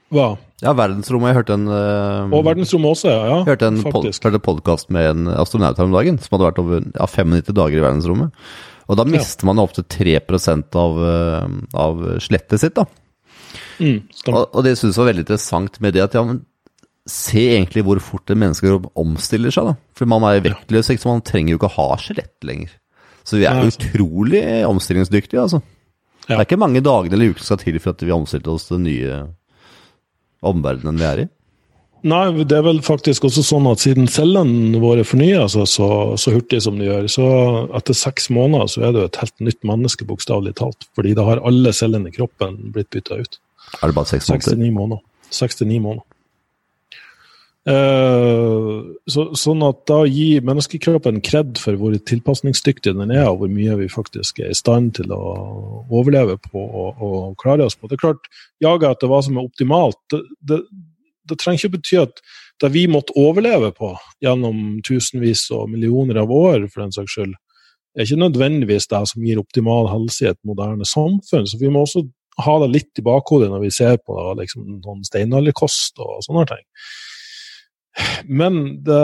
[0.09, 0.31] Hva?
[0.63, 1.29] Ja, verdensrommet.
[1.29, 3.19] Jeg hørte en uh, Og verdensrommet også, ja.
[3.29, 6.81] ja hørte en pod podkast med en astronaut her om dagen som hadde vært over
[6.81, 8.49] ja, 95 dager i verdensrommet.
[8.89, 11.47] Og da mister man opptil 3% av, eh,
[11.77, 12.75] av slettet sitt.
[12.79, 12.85] da.
[13.79, 14.01] Mm.
[14.27, 16.41] Og, og det synes jeg var veldig interessant med det at ja, men
[17.09, 19.71] se egentlig hvor fort en menneskekropp omstiller seg.
[19.71, 19.75] da.
[19.97, 22.73] For man er vektløs, ikke, så man trenger jo ikke å ha skjelett lenger.
[23.27, 25.61] Så vi er Nei, utrolig omstillingsdyktige, altså.
[26.25, 28.77] Det er ikke mange dagene eller som skal til for at vi omstilte oss til
[28.77, 29.19] den nye
[30.45, 31.27] omverdenen vi er i.
[32.07, 36.31] Nei, det er vel faktisk også sånn at siden cellene våre fornyer seg så, så
[36.31, 37.25] hurtig som de gjør, så
[37.75, 40.87] etter seks måneder så er det jo et helt nytt menneske, bokstavelig talt.
[40.95, 43.41] Fordi da har alle cellene i kroppen blitt bytta ut.
[43.81, 44.55] Er det bare seks måneder?
[44.55, 45.03] 69 måneder.
[45.35, 46.07] 69 måneder.
[47.69, 48.75] Eh,
[49.11, 53.75] så, sånn at da gir menneskekroppen kred for hvor tilpasningsdyktig den er, og hvor mye
[53.81, 55.21] vi faktisk er i stand til å
[55.91, 57.89] overleve på og, og klare oss på.
[57.89, 58.31] Det er klart,
[58.63, 60.61] jaget etter hva som er optimalt, det, det,
[61.29, 62.21] det trenger ikke bety at
[62.59, 67.35] det vi måtte overleve på gjennom tusenvis og millioner av år, for den saks skyld,
[67.97, 71.47] er ikke nødvendigvis det som gir optimal helse i et moderne samfunn.
[71.49, 72.05] Så vi må også
[72.39, 76.45] ha det litt i bakhodet når vi ser på da, liksom, sånn steinalderkost og sånne
[76.51, 76.65] ting.
[78.29, 79.03] Men det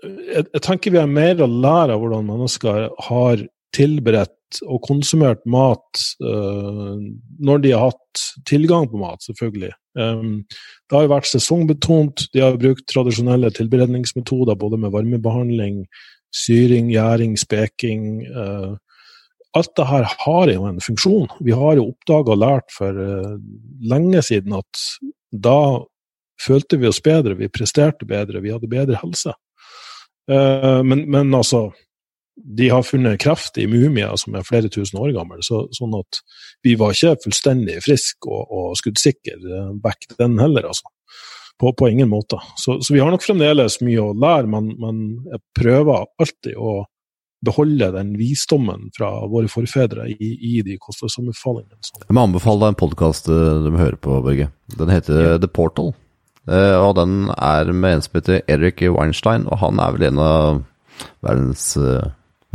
[0.00, 3.42] jeg, jeg tenker vi har mer å lære av hvordan mennesker har
[3.76, 6.98] tilberedt og konsumert mat uh,
[7.38, 9.72] når de har hatt tilgang på mat, selvfølgelig.
[9.98, 10.42] Um,
[10.90, 12.26] det har jo vært sesongbetont.
[12.34, 15.84] De har brukt tradisjonelle tilberedningsmetoder både med varmebehandling,
[16.34, 18.24] syring, gjæring, speking.
[18.34, 18.74] Uh,
[19.58, 21.30] alt det her har jo en funksjon.
[21.46, 23.38] Vi har jo oppdaga og lært for uh,
[23.92, 24.84] lenge siden at
[25.30, 25.60] da
[26.40, 29.34] følte vi oss bedre, vi presterte bedre, vi hadde bedre helse.
[30.30, 31.72] Men, men, altså
[32.44, 36.22] De har funnet kreft i mumier som er flere tusen år gamle, så, sånn at
[36.66, 40.88] vi var ikke fullstendig friske og, og skuddsikre back den heller, altså.
[41.60, 42.38] På, på ingen måte.
[42.56, 46.78] Så, så, vi har nok fremdeles mye å lære, men, men jeg prøver alltid å
[47.44, 51.80] beholde den visdommen fra våre forfedre i, i de kostholdsanbefalingene.
[52.06, 54.48] Jeg må anbefale deg en podkast du må høre på, Børge.
[54.76, 55.36] Den heter.
[55.40, 55.92] The Portal.
[56.48, 60.22] Uh, og den er med en som heter Erik Weinstein, og han er vel en
[60.24, 60.62] av
[61.24, 61.74] verdens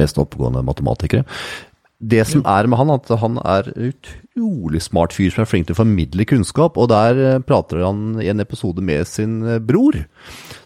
[0.01, 1.25] mest oppegående matematikere.
[2.05, 5.77] Det som er med han, at han er utrolig smart fyr som er flink til
[5.77, 10.01] å formidle kunnskap, og der uh, prater han i en episode med sin bror,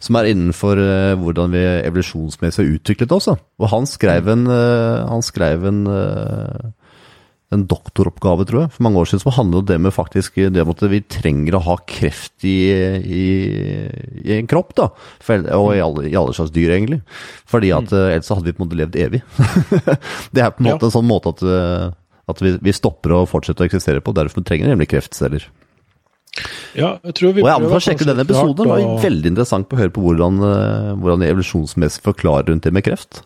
[0.01, 0.81] som er innenfor
[1.21, 3.29] hvordan vi evolusjonsmessig har utviklet oss.
[3.29, 5.83] Og han skrev en, han skrev en
[7.49, 10.51] en doktoroppgave, tror jeg, for mange år siden, som handler om det med faktisk det
[10.53, 12.57] med at vi trenger å ha kreft i,
[13.01, 13.23] i,
[14.21, 14.89] i en kropp, da.
[15.25, 16.99] For, og i alle, i alle, slags dyr, egentlig.
[17.49, 18.03] Fordi at mm.
[18.03, 19.23] ellers hadde vi på en måte levd evig.
[20.35, 20.91] det er på en måte ja.
[20.91, 21.41] en sånn måte at,
[22.29, 24.13] at vi, vi, stopper å fortsette å eksistere på.
[24.13, 25.49] Derfor trenger vi nemlig kreftceller.
[26.77, 28.61] Ja, jeg tror vi og jeg anbefaler å sjekke den episoden.
[28.61, 29.01] Det var og...
[29.07, 30.37] veldig interessant å høre på hvordan,
[31.01, 33.23] hvordan evolusjonsmessig forklarer rundt det med kreft.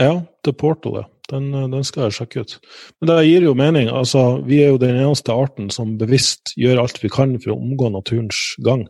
[0.00, 1.06] Ja, The Portal, ja.
[1.26, 2.52] Den, den, skal jeg sjekke ut.
[3.00, 3.88] Men det gir jo mening.
[3.90, 7.58] altså Vi er jo den eneste arten som bevisst gjør alt vi kan for å
[7.58, 8.84] omgå naturens gang.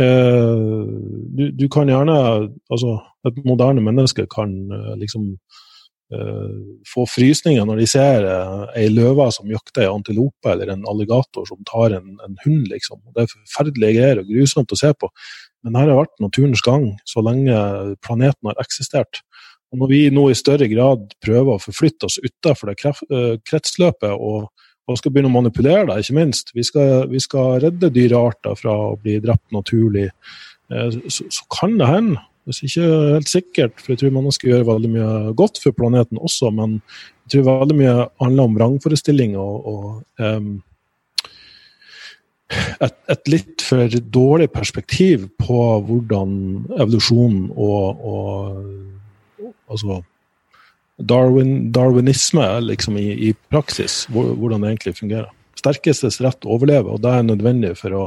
[0.00, 0.86] Eh,
[1.36, 2.14] du, du, kan gjerne
[2.72, 2.94] altså
[3.28, 5.26] Et moderne menneske kan eh, liksom
[6.16, 6.54] eh,
[6.88, 11.44] få frysninger når de ser eh, ei løve som jakter ei antilope, eller en alligator
[11.46, 13.02] som tar en, en hund, liksom.
[13.12, 15.12] Det er forferdelige greier og grusomt å se på.
[15.62, 17.54] Men her har vært naturens gang så lenge
[18.02, 19.22] planeten har eksistert.
[19.72, 24.50] Når vi nå i større grad prøver å forflytte oss utenfor det kretsløpet og,
[24.88, 28.74] og, skal begynne å manipulere det, ikke minst Vi skal, vi skal redde dyrearter fra
[28.90, 30.10] å bli drept naturlig.
[30.68, 34.90] Så, så kan det hende, hvis ikke helt sikkert, for jeg tror mennesker gjør veldig
[34.92, 36.80] mye godt for planeten også, men
[37.24, 40.54] jeg tror veldig mye handler om vrangforestillinger og, og um,
[42.82, 46.32] et, et, litt for dårlig perspektiv på hvordan
[46.76, 48.91] evolusjonen og, og
[49.72, 50.02] altså
[51.02, 55.30] Darwin, darwinisme liksom i, i praksis, hvordan det egentlig fungerer.
[55.58, 58.02] Sterkestes rett overlever, og det er nødvendig for å,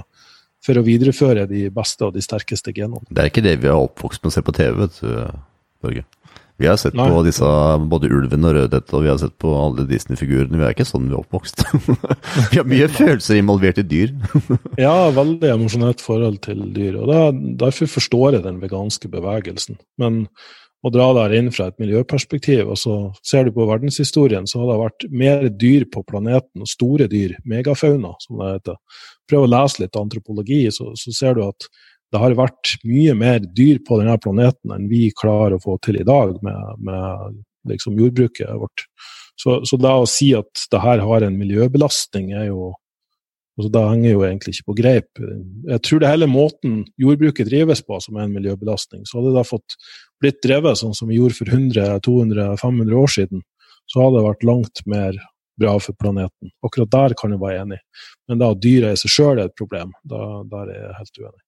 [0.64, 3.04] for å videreføre de beste og de sterkeste genene.
[3.10, 5.42] Det er ikke det vi er oppvokst med å se på TV, vet du,
[5.84, 6.06] Børge.
[6.56, 7.10] Vi har sett Nei.
[7.12, 7.48] på disse,
[7.92, 10.56] både Ulven og Rødhette, og vi har sett på alle Disney-figurene.
[10.56, 11.66] Vi er ikke sånn vi er oppvokst.
[12.54, 14.14] vi har mye følelser involvert i dyr.
[14.86, 16.96] Ja, veldig emosjonelt forhold til dyr.
[17.02, 17.20] og da,
[17.66, 19.82] Derfor forstår jeg den veganske bevegelsen.
[20.00, 20.24] Men
[20.86, 22.96] å dra der inn fra et miljøperspektiv, og så
[23.26, 27.34] ser du på verdenshistorien, så har det vært mer dyr på planeten, og store dyr,
[27.50, 29.02] megafauna, som det heter.
[29.30, 31.68] Prøv å lese litt antropologi, så, så ser du at
[32.14, 35.98] det har vært mye mer dyr på denne planeten enn vi klarer å få til
[36.00, 38.86] i dag med, med liksom jordbruket vårt.
[39.42, 42.76] Så, så det å si at det her har en miljøbelastning, er jo
[43.56, 45.22] altså Det henger jo egentlig ikke på greip.
[45.72, 49.06] Jeg tror det hele måten jordbruket drives på som er en miljøbelastning.
[49.08, 49.78] Så hadde det fått
[50.24, 53.46] blitt drevet sånn som vi gjorde for 100, 200, 500 år siden,
[53.92, 55.22] så hadde det vært langt mer
[55.62, 56.52] bra for planeten.
[56.66, 57.80] Akkurat der kan jeg være enig.
[58.28, 61.45] Men da dyret i seg sjøl er et problem, da, der er jeg helt uenig.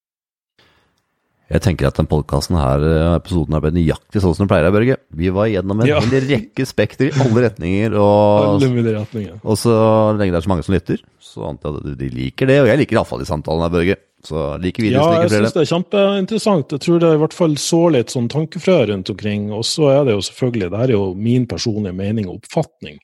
[1.48, 4.68] Jeg tenker at den podkasten her, eh, episoden her ble nøyaktig sånn som den pleier,
[4.74, 4.98] Børge.
[5.16, 6.02] Vi var gjennom en Ja.
[6.04, 9.78] en rekke spekter i alle retninger, og, og så
[10.18, 12.60] lenge det er så mange som lytter, så antar jeg at de liker det.
[12.62, 13.98] Og jeg liker iallfall de samtalene her, Børge.
[14.28, 16.72] Så like videre, Ja, jeg synes syns det er kjempeinteressant.
[16.76, 19.52] Jeg tror det i hvert fall så litt sånn tankefrø rundt omkring.
[19.54, 22.98] Og så er det jo selvfølgelig, det her er jo min personlige mening og oppfatning.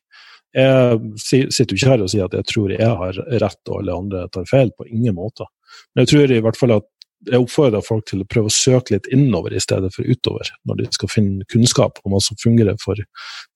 [0.54, 3.96] Jeg sitter jo ikke her og sier at jeg tror jeg har rett og alle
[3.96, 5.48] andre tar feil, på ingen måte.
[5.96, 6.86] Men jeg tror i hvert fall at
[7.26, 10.82] jeg oppfordrer folk til å prøve å søke litt innover i stedet for utover, når
[10.82, 12.96] de skal finne kunnskap om hva som fungerer for,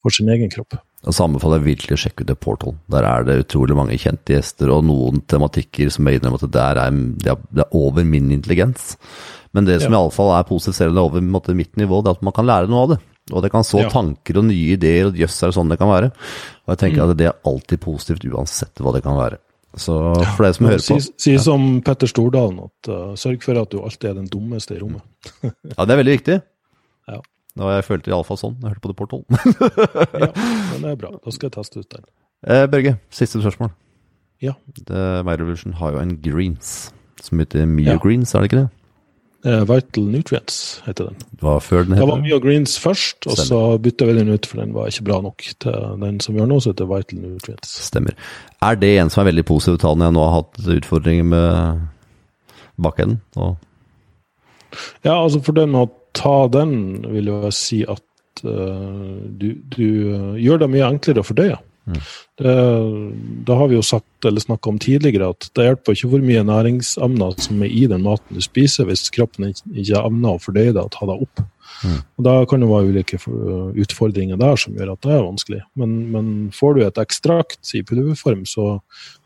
[0.02, 0.78] for sin egen kropp.
[1.06, 2.76] Og så anbefaler jeg virkelig å sjekke ut The Portal.
[2.90, 6.56] Der er det utrolig mange kjente gjester, og noen tematikker som jeg innrømmer at det
[6.58, 6.92] der er,
[7.52, 8.96] det er over min intelligens.
[9.54, 10.00] Men det som Ja.
[10.00, 12.34] iallfall er positivt, selv om det er over måte, mitt nivå, det er at man
[12.34, 13.00] kan lære noe av det.
[13.34, 13.90] Og det kan så Ja.
[13.90, 16.12] tanker og nye ideer, og jøss, er det sånn det kan være.
[16.68, 17.10] Og jeg tenker Mm.
[17.12, 19.38] at det er alltid positivt, uansett hva det kan være.
[19.78, 19.94] Så
[20.36, 23.70] for deg som hører Si, på si som Petter Stordalen, at uh, sørg for at
[23.72, 25.04] du alltid er den dummeste i rommet.
[25.78, 26.38] Ja, det er veldig viktig.
[27.12, 27.20] Ja.
[27.58, 28.56] Og jeg følte iallfall sånn.
[28.62, 29.24] Jeg hørte på The Portal.
[30.22, 30.30] Ja,
[30.74, 31.12] men det er bra.
[31.24, 32.06] Da skal jeg teste ut den.
[32.46, 33.72] eh, Børge, siste spørsmål.
[34.46, 34.54] Ja.
[34.86, 36.92] The My Revolution har jo en greens
[37.26, 37.98] som heter Mio Ja.
[38.04, 38.70] Greens, er det ikke det?
[39.48, 41.16] Eh, Vital Nutrients heter den.
[41.32, 44.46] Det var før den Det var Mio Greens først, og så bytta vi den ut,
[44.46, 47.22] for den var ikke bra nok til den som vi har nå, så heter Vital
[47.22, 47.78] Nutrients.
[47.88, 48.18] Stemmer.
[48.62, 51.80] Er det en som er veldig positiv til når jeg nå har hatt utfordringer med
[52.76, 53.22] bakenden?
[55.06, 60.36] Ja, altså for den å ta den, vil jeg si at uh, du, du uh,
[60.42, 61.62] gjør det mye enklere å fordøye.
[61.88, 62.54] Det,
[63.48, 66.44] det, har vi jo sagt, eller snakka om tidligere, at det hjelper ikke hvor mye
[66.44, 70.84] næringsemner som er i den maten du spiser, hvis kroppen ikke evner å fordøye det
[70.84, 71.44] og ta det opp.
[71.84, 71.98] Mm.
[72.18, 73.20] Og Da kan det være ulike
[73.84, 75.62] utfordringer der som gjør at det er vanskelig.
[75.80, 78.80] Men, men får du et ekstrakt i pulverform, så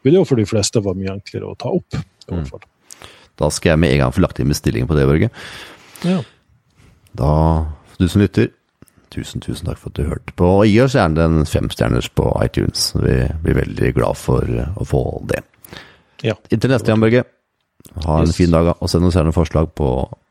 [0.04, 1.96] vil det jo for de fleste være mye enklere å ta opp.
[1.98, 2.38] i Mm.
[2.38, 2.68] hvert fall.
[3.42, 5.30] da skal jeg med en gang få lagt inn bestilling på det, Børge.
[6.06, 6.22] Ja.
[7.18, 7.32] Da,
[7.98, 8.52] du som lytter,
[9.12, 10.48] tusen, tusen takk for at du hørte på.
[10.62, 12.92] Og gi oss gjerne en femstjerners på iTunes.
[12.96, 15.44] Vi blir veldig glad for å få det.
[16.24, 16.36] ja.
[16.50, 17.24] Inntil neste gang, Børge.
[18.06, 18.36] Ha en Yes.
[18.38, 19.90] fin dag, og send oss gjerne forslag på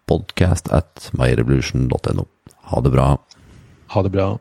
[0.08, 2.24] podcast at myrevolution.no.
[2.70, 3.16] Ha det bra.
[3.94, 4.38] Ha det bra.